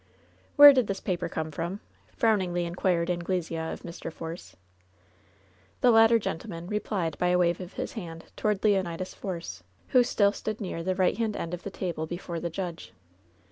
"Where 0.55 0.73
did 0.73 0.87
this 0.87 0.99
paper 0.99 1.29
come 1.29 1.51
from?" 1.51 1.79
frowningly 2.15 2.65
in 2.65 2.73
quired 2.73 3.11
Anglesea 3.11 3.55
of 3.71 3.81
Mr. 3.83 4.11
Force. 4.11 4.55
The 5.81 5.91
latter 5.91 6.17
gentleman 6.17 6.65
replied 6.65 7.15
by 7.19 7.27
a 7.27 7.37
wave 7.37 7.61
of 7.61 7.73
his 7.73 7.93
hand 7.93 8.23
toward 8.35 8.63
Leonidas 8.63 9.13
Force, 9.13 9.61
who 9.89 10.01
still 10.01 10.31
stood 10.31 10.59
near 10.59 10.81
the 10.81 10.95
right 10.95 11.19
hand 11.19 11.35
end 11.37 11.53
of 11.53 11.61
the 11.61 11.69
table 11.69 12.07
before 12.07 12.39
the 12.39 12.49
judge. 12.49 12.93